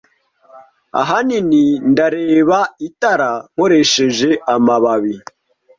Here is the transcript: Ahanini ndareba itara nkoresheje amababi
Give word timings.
Ahanini 1.01 1.65
ndareba 1.91 2.59
itara 2.87 3.31
nkoresheje 3.51 4.29
amababi 4.53 5.15